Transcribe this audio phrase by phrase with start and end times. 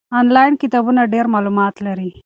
[0.19, 2.09] آنلاین کتابتونونه ډېر معلومات لري.